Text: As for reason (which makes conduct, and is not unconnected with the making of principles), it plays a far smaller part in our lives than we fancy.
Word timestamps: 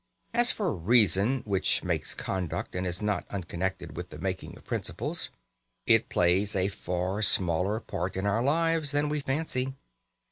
As 0.33 0.51
for 0.51 0.73
reason 0.73 1.43
(which 1.45 1.83
makes 1.83 2.15
conduct, 2.15 2.73
and 2.73 2.87
is 2.87 3.03
not 3.03 3.23
unconnected 3.29 3.95
with 3.95 4.09
the 4.09 4.17
making 4.17 4.57
of 4.57 4.65
principles), 4.65 5.29
it 5.85 6.09
plays 6.09 6.55
a 6.55 6.69
far 6.69 7.21
smaller 7.21 7.79
part 7.79 8.17
in 8.17 8.25
our 8.25 8.41
lives 8.41 8.89
than 8.93 9.09
we 9.09 9.19
fancy. 9.19 9.75